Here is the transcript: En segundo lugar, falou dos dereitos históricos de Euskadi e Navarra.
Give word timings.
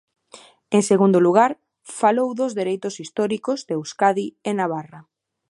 En 0.75 0.81
segundo 0.91 1.19
lugar, 1.25 1.51
falou 2.01 2.29
dos 2.39 2.51
dereitos 2.59 2.95
históricos 3.03 3.59
de 3.67 3.73
Euskadi 3.77 4.27
e 4.49 4.51
Navarra. 4.59 4.99